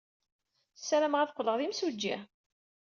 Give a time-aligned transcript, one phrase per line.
[0.79, 2.15] Ssarameɣ ad qqleɣ d imsujji.